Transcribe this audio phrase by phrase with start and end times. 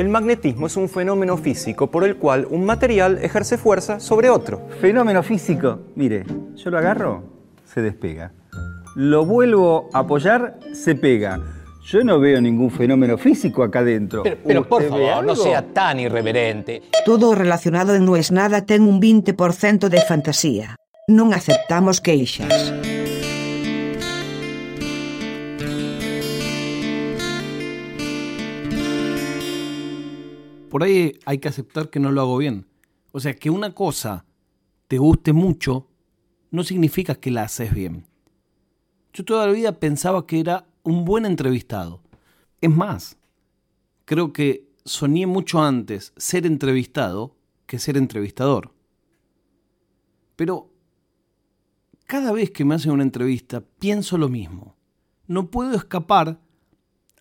[0.00, 4.66] El magnetismo es un fenómeno físico por el cual un material ejerce fuerza sobre otro.
[4.80, 5.80] Fenómeno físico.
[5.94, 6.24] Mire,
[6.56, 7.22] yo lo agarro,
[7.66, 8.32] se despega.
[8.96, 11.38] Lo vuelvo a apoyar, se pega.
[11.84, 14.22] Yo no veo ningún fenómeno físico acá dentro.
[14.22, 16.80] Pero, pero por ¿Usted ve favor, no sea tan irreverente.
[17.04, 20.76] Todo relacionado en No es nada ten un 20% de fantasía.
[21.08, 22.72] Non aceptamos queixas.
[30.70, 32.66] Por ahí hay que aceptar que no lo hago bien.
[33.12, 34.24] O sea, que una cosa
[34.88, 35.88] te guste mucho
[36.50, 38.06] no significa que la haces bien.
[39.12, 42.00] Yo toda la vida pensaba que era un buen entrevistado.
[42.60, 43.18] Es más,
[44.04, 48.72] creo que soñé mucho antes ser entrevistado que ser entrevistador.
[50.36, 50.70] Pero
[52.06, 54.76] cada vez que me hacen una entrevista pienso lo mismo.
[55.26, 56.40] No puedo escapar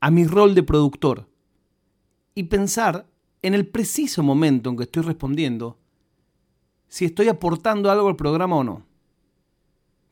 [0.00, 1.28] a mi rol de productor
[2.34, 3.06] y pensar
[3.44, 5.78] en el preciso momento en que estoy respondiendo
[6.88, 8.86] si estoy aportando algo al programa o no.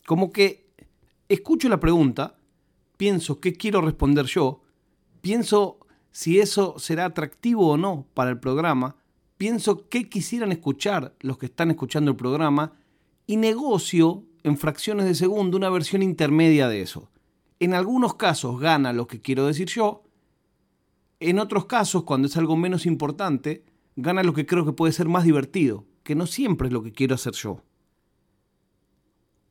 [0.05, 0.71] Como que
[1.31, 2.37] escucho la pregunta,
[2.99, 4.61] pienso qué quiero responder yo,
[5.23, 5.79] pienso
[6.11, 8.97] si eso será atractivo o no para el programa,
[9.39, 12.75] pienso qué quisieran escuchar los que están escuchando el programa
[13.27, 17.09] y negocio en fracciones de segundo una versión intermedia de eso.
[17.61, 20.03] En algunos casos gana lo que quiero decir yo,
[21.29, 23.65] en otros casos, cuando es algo menos importante,
[23.97, 26.93] gana lo que creo que puede ser más divertido, que no siempre es lo que
[26.93, 27.63] quiero hacer yo.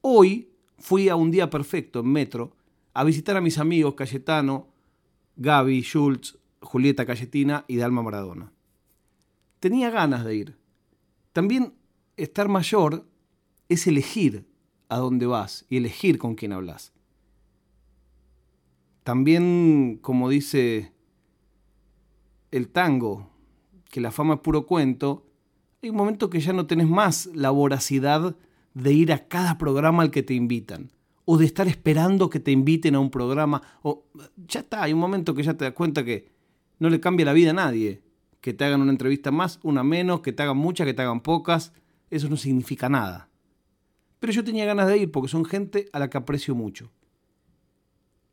[0.01, 0.49] Hoy
[0.79, 2.55] fui a un día perfecto en Metro
[2.93, 4.67] a visitar a mis amigos Cayetano,
[5.35, 8.51] Gaby, Schultz, Julieta Cayetina y Dalma Maradona.
[9.59, 10.57] Tenía ganas de ir.
[11.33, 11.73] También
[12.17, 13.07] estar mayor
[13.69, 14.45] es elegir
[14.89, 16.91] a dónde vas y elegir con quién hablas.
[19.03, 20.90] También, como dice
[22.51, 23.29] el tango,
[23.89, 25.25] que la fama es puro cuento,
[25.81, 28.35] hay un momento que ya no tenés más la voracidad
[28.73, 30.91] de ir a cada programa al que te invitan,
[31.25, 34.05] o de estar esperando que te inviten a un programa, o
[34.47, 36.29] ya está, hay un momento que ya te das cuenta que
[36.79, 38.03] no le cambia la vida a nadie,
[38.41, 41.21] que te hagan una entrevista más, una menos, que te hagan muchas, que te hagan
[41.21, 41.73] pocas,
[42.09, 43.29] eso no significa nada.
[44.19, 46.91] Pero yo tenía ganas de ir porque son gente a la que aprecio mucho.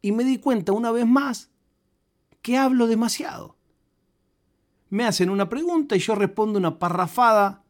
[0.01, 1.51] Y me di cuenta una vez más
[2.43, 3.58] que hablo demasiado
[4.91, 7.65] me hacen una pregunta y yo respondo una parrafada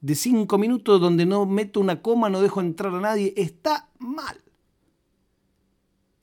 [0.00, 3.34] de cinco minutos donde no meto una coma, no dejo entrar a nadie.
[3.36, 4.40] Está mal.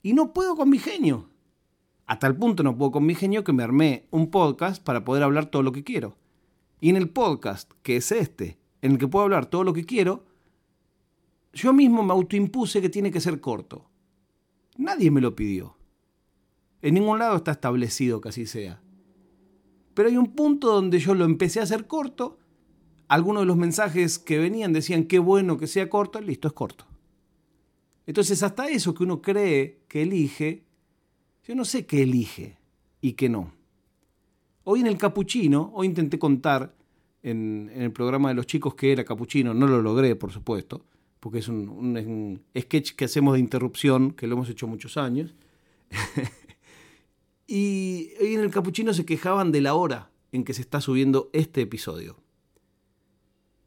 [0.02, 1.28] Y no puedo con mi genio.
[2.06, 5.22] A tal punto no puedo con mi genio que me armé un podcast para poder
[5.22, 6.16] hablar todo lo que quiero.
[6.80, 9.86] Y en el podcast, que es este, en el que puedo hablar todo lo que
[9.86, 10.26] quiero,
[11.52, 13.88] yo mismo me autoimpuse que tiene que ser corto.
[14.76, 15.76] Nadie me lo pidió.
[16.82, 18.82] En ningún lado está establecido que así sea.
[19.94, 22.38] Pero hay un punto donde yo lo empecé a hacer corto.
[23.08, 26.84] Algunos de los mensajes que venían decían qué bueno que sea corto, listo, es corto.
[28.06, 30.64] Entonces hasta eso que uno cree que elige,
[31.46, 32.56] yo no sé qué elige
[33.00, 33.52] y qué no.
[34.64, 36.74] Hoy en el capuchino, hoy intenté contar
[37.22, 40.84] en, el programa de los chicos que era capuchino, no lo logré por supuesto,
[41.20, 45.34] porque es un- un sketch que hacemos de interrupción, que lo hemos hecho muchos años.
[47.56, 51.60] Y en el capuchino se quejaban de la hora en que se está subiendo este
[51.60, 52.16] episodio.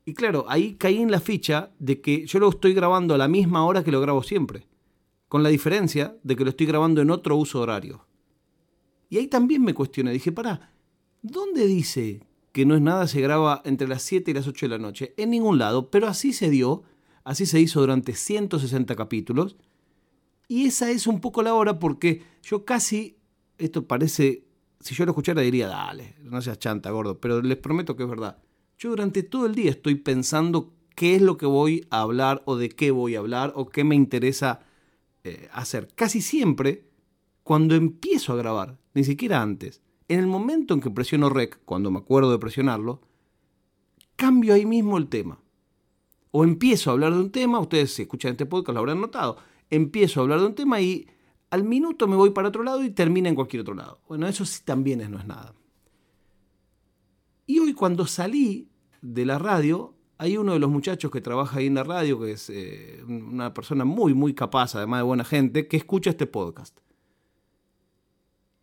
[0.03, 3.30] Y claro, ahí caí en la ficha de que yo lo estoy grabando a la
[3.30, 4.68] misma hora que lo grabo siempre,
[5.30, 8.06] con la diferencia de que lo estoy grabando en otro uso horario.
[9.09, 10.74] Y ahí también me cuestioné, dije, pará,
[11.22, 14.69] ¿dónde dice que no es nada se graba entre las 7 y las 8 de
[14.69, 15.14] la noche?
[15.16, 16.84] En ningún lado, pero así se dio,
[17.24, 19.56] así se hizo durante 160 capítulos.
[20.50, 23.17] Y esa es un poco la hora porque yo casi
[23.57, 24.45] esto parece,
[24.79, 28.09] si yo lo escuchara diría, dale, no seas chanta, gordo, pero les prometo que es
[28.09, 28.38] verdad.
[28.78, 32.56] Yo durante todo el día estoy pensando qué es lo que voy a hablar o
[32.56, 34.62] de qué voy a hablar o qué me interesa
[35.23, 35.90] eh, hacer.
[35.95, 36.85] Casi siempre,
[37.44, 41.92] cuando empiezo a grabar, ni siquiera antes, en el momento en que presiono rec, cuando
[41.92, 43.01] me acuerdo de presionarlo,
[44.15, 45.39] cambio ahí mismo el tema.
[46.31, 49.38] O empiezo a hablar de un tema, ustedes si escuchan este podcast lo habrán notado,
[49.69, 51.07] empiezo a hablar de un tema y
[51.50, 54.02] al minuto me voy para otro lado y termina en cualquier otro lado.
[54.08, 55.54] Bueno, eso sí también es, no es nada.
[57.46, 58.70] Y hoy cuando salí
[59.02, 62.32] de la radio, hay uno de los muchachos que trabaja ahí en la radio, que
[62.32, 66.78] es eh, una persona muy, muy capaz, además de buena gente, que escucha este podcast.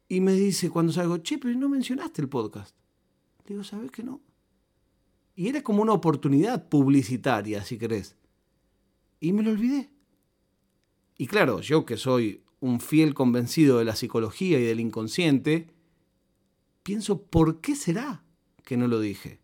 [0.07, 2.77] Y me dice cuando salgo, che, pero no mencionaste el podcast.
[3.47, 4.21] Digo, ¿sabes que no?
[5.35, 8.17] Y era como una oportunidad publicitaria, si querés.
[9.19, 9.91] Y me lo olvidé.
[11.17, 15.69] Y claro, yo que soy un fiel convencido de la psicología y del inconsciente,
[16.83, 18.25] pienso, ¿por qué será
[18.65, 19.39] que no lo dije?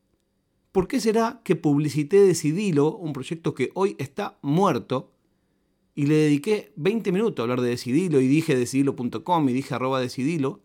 [0.72, 5.12] ¿Por qué será que publicité Decidilo, un proyecto que hoy está muerto,
[5.94, 10.00] y le dediqué 20 minutos a hablar de Decidilo y dije decidilo.com y dije arroba
[10.00, 10.62] decidilo?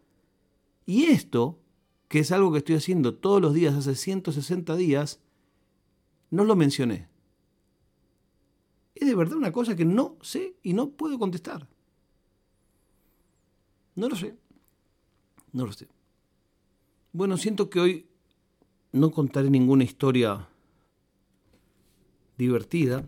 [0.85, 1.59] Y esto,
[2.07, 5.19] que es algo que estoy haciendo todos los días hace 160 días,
[6.29, 7.09] no lo mencioné.
[8.93, 11.67] Es de verdad una cosa que no sé y no puedo contestar.
[13.95, 14.35] No lo sé.
[15.53, 15.87] No lo sé.
[17.13, 18.05] Bueno, siento que hoy
[18.91, 20.47] no contaré ninguna historia
[22.37, 23.05] divertida.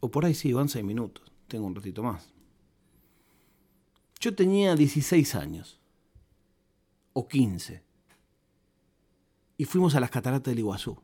[0.00, 1.30] O por ahí sí, van seis minutos.
[1.48, 2.32] Tengo un ratito más.
[4.20, 5.80] Yo tenía 16 años.
[7.14, 7.82] O 15.
[9.56, 10.98] Y fuimos a las cataratas del Iguazú.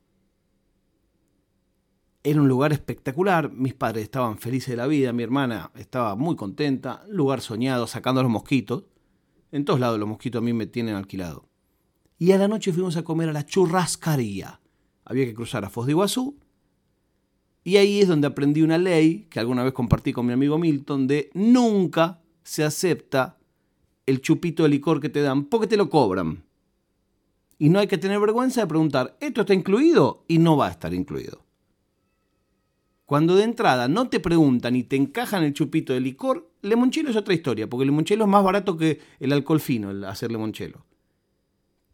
[2.28, 6.34] Era un lugar espectacular, mis padres estaban felices de la vida, mi hermana estaba muy
[6.34, 8.82] contenta, lugar soñado, sacando los mosquitos.
[9.52, 11.48] En todos lados los mosquitos a mí me tienen alquilado.
[12.18, 14.60] Y a la noche fuimos a comer a la churrascaría.
[15.04, 16.36] Había que cruzar a Foz de Iguazú.
[17.62, 21.06] Y ahí es donde aprendí una ley que alguna vez compartí con mi amigo Milton
[21.06, 23.38] de nunca se acepta
[24.04, 26.42] el chupito de licor que te dan porque te lo cobran.
[27.56, 30.24] Y no hay que tener vergüenza de preguntar, ¿esto está incluido?
[30.26, 31.45] Y no va a estar incluido.
[33.06, 37.16] Cuando de entrada no te preguntan y te encajan el chupito de licor, limonchelo es
[37.16, 40.84] otra historia, porque el limonchelo es más barato que el alcohol fino, el hacer limonchelo.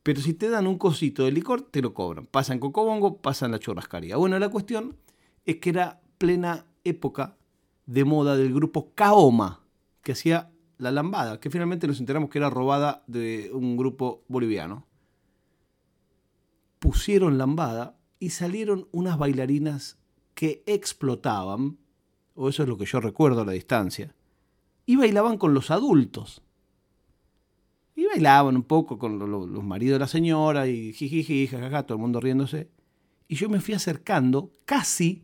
[0.02, 2.24] Pero si te dan un cosito de licor, te lo cobran.
[2.24, 4.16] Pasan cocobongo, pasan la churrascaría.
[4.16, 4.96] Bueno, la cuestión
[5.44, 7.36] es que era plena época
[7.84, 9.60] de moda del grupo Kaoma,
[10.02, 14.86] que hacía la lambada, que finalmente nos enteramos que era robada de un grupo boliviano.
[16.78, 20.01] Pusieron lambada y salieron unas bailarinas
[20.42, 21.78] que explotaban,
[22.34, 24.12] o eso es lo que yo recuerdo a la distancia,
[24.84, 26.42] y bailaban con los adultos.
[27.94, 32.02] Y bailaban un poco con los maridos de la señora y jijiji, jajaja, todo el
[32.02, 32.68] mundo riéndose.
[33.28, 35.22] Y yo me fui acercando casi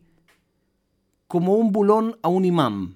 [1.27, 2.95] como un bulón a un imán.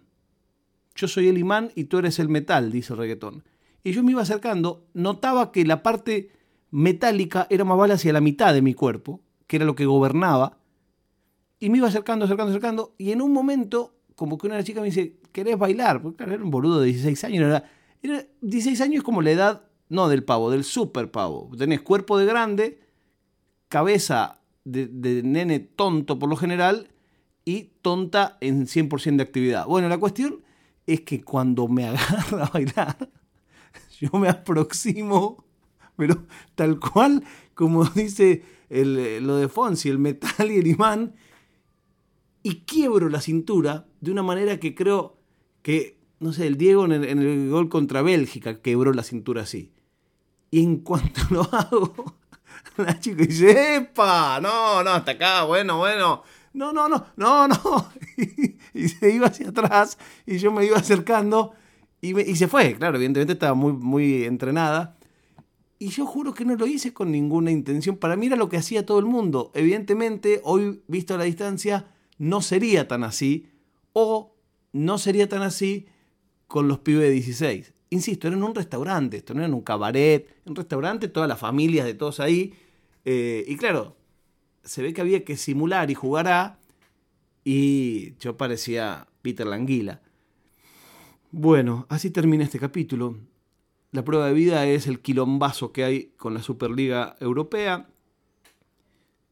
[0.95, 3.43] Yo soy el imán y tú eres el metal, dice el reggaetón.
[3.83, 6.31] Y yo me iba acercando, notaba que la parte
[6.71, 10.62] metálica era más vale hacia la mitad de mi cuerpo, que era lo que gobernaba,
[11.63, 12.93] y me iba acercando, acercando, acercando.
[12.97, 16.01] Y en un momento, como que una chicas me dice, ¿querés bailar?
[16.01, 17.45] Porque claro, era un boludo de 16 años.
[17.45, 17.63] Era,
[18.01, 21.49] era, 16 años es como la edad, no del pavo, del super pavo.
[21.57, 22.81] Tenés cuerpo de grande,
[23.69, 26.89] cabeza de, de nene tonto por lo general
[27.45, 29.65] y tonta en 100% de actividad.
[29.65, 30.43] Bueno, la cuestión
[30.85, 33.09] es que cuando me agarra a bailar,
[34.01, 35.45] yo me aproximo,
[35.95, 36.25] pero
[36.55, 37.23] tal cual
[37.53, 41.13] como dice el, lo de Fonsi, el metal y el imán,
[42.43, 45.17] y quiebro la cintura de una manera que creo
[45.61, 49.71] que, no sé, el Diego en el, gol contra Bélgica quebró la cintura así.
[50.51, 52.17] Y en cuanto lo hago,
[52.77, 54.39] la chica dice, ¡epa!
[54.41, 56.23] No, no, hasta acá, bueno, bueno.
[56.53, 57.89] No, no, no, no, no.
[58.75, 61.53] Y, se iba hacia atrás y yo me iba acercando
[62.01, 62.75] y, y se fue.
[62.75, 64.97] Claro, evidentemente estaba muy, muy entrenada.
[65.77, 67.97] Y yo juro que no lo hice con ninguna intención.
[67.97, 69.51] Para mí era lo que hacía todo el mundo.
[69.53, 71.92] Evidentemente, hoy, visto a la distancia,
[72.23, 73.47] no sería tan así
[73.91, 74.33] o
[74.71, 75.87] no sería tan así
[76.47, 77.73] con los pibes de 16.
[77.89, 81.37] Insisto, era en un restaurante, esto no era en un cabaret, un restaurante, todas las
[81.37, 82.53] familias de todos ahí.
[83.03, 83.97] Eh, y claro,
[84.63, 86.59] se ve que había que simular y jugar a...
[87.43, 90.01] Y yo parecía Peter Languila.
[91.29, 93.17] Bueno, así termina este capítulo.
[93.91, 97.89] La prueba de vida es el quilombazo que hay con la Superliga Europea.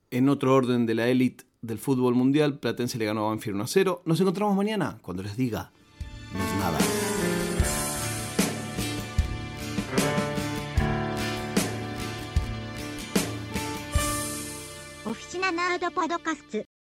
[0.09, 2.59] En otro orden de la élite del fútbol mundial.
[2.59, 4.01] Platense le ganó a Banfield 1 a 0.
[4.05, 5.71] Nos encontramos mañana cuando les diga,
[6.33, 6.77] no es nada.
[15.05, 16.70] Oficina Nerd Podcast